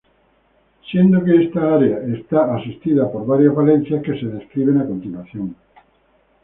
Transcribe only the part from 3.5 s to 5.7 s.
valencias que se describen a continuación.